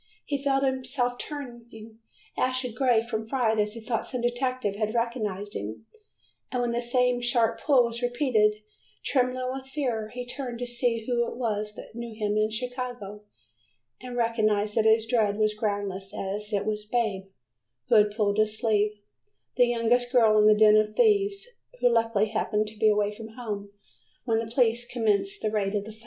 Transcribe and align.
He 0.25 0.41
felt 0.41 0.63
himself 0.63 1.19
turning 1.19 1.99
ashen 2.35 2.73
gray 2.73 3.03
from 3.03 3.23
fright 3.23 3.59
as 3.59 3.75
he 3.75 3.79
thought 3.81 4.07
some 4.07 4.21
detective 4.23 4.75
had 4.75 4.95
recognized 4.95 5.53
him, 5.55 5.85
and 6.51 6.59
when 6.59 6.71
the 6.71 6.81
same 6.81 7.21
sharp 7.21 7.61
pull 7.61 7.83
was 7.83 8.01
repeated, 8.01 8.63
trembling 9.03 9.51
with 9.53 9.67
fear, 9.69 10.09
he 10.11 10.25
turned 10.25 10.57
to 10.57 10.65
see 10.65 11.05
who 11.05 11.27
it 11.27 11.35
was 11.37 11.75
that 11.75 11.93
knew 11.93 12.15
him 12.17 12.35
in 12.35 12.49
Chicago, 12.49 13.21
and 14.01 14.17
recognized 14.17 14.73
that 14.73 14.85
his 14.85 15.05
dread 15.05 15.37
was 15.37 15.53
groundless 15.53 16.11
as 16.15 16.51
it 16.51 16.65
was 16.65 16.83
"Babe" 16.83 17.25
who 17.89 17.93
had 17.93 18.09
pulled 18.09 18.39
his 18.39 18.57
sleeve, 18.59 18.93
the 19.55 19.67
youngest 19.67 20.11
girl 20.11 20.35
in 20.39 20.47
the 20.47 20.57
den 20.57 20.77
of 20.77 20.87
the 20.87 20.93
thieves, 20.93 21.47
who 21.79 21.87
luckily 21.93 22.29
happened 22.29 22.65
to 22.69 22.79
be 22.79 22.89
away 22.89 23.11
from 23.11 23.35
home 23.35 23.69
when 24.25 24.39
the 24.39 24.49
police 24.51 24.83
commenced 24.83 25.43
the 25.43 25.51
raid 25.51 25.75
of 25.75 25.85
the 25.85 25.91
flat. 25.91 25.99